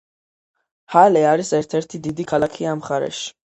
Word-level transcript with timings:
ჰალე 0.93 1.23
არის 1.33 1.53
ერთ-ერთი 1.59 2.01
დიდი 2.09 2.27
ქალაქი 2.35 2.71
ამ 2.75 2.83
მხარეში. 2.83 3.33